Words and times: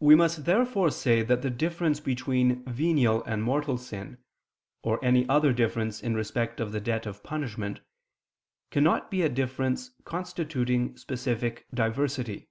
We 0.00 0.14
must 0.14 0.44
therefore 0.44 0.90
say 0.90 1.22
that 1.22 1.40
the 1.40 1.48
difference 1.48 2.00
between 2.00 2.62
venial 2.66 3.24
and 3.24 3.42
mortal 3.42 3.78
sin, 3.78 4.18
or 4.82 5.02
any 5.02 5.26
other 5.26 5.54
difference 5.54 6.02
is 6.02 6.12
respect 6.12 6.60
of 6.60 6.70
the 6.72 6.82
debt 6.82 7.06
of 7.06 7.22
punishment, 7.22 7.80
cannot 8.70 9.10
be 9.10 9.22
a 9.22 9.30
difference 9.30 9.92
constituting 10.04 10.98
specific 10.98 11.64
diversity. 11.72 12.50